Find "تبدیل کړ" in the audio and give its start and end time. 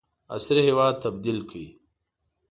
1.03-1.55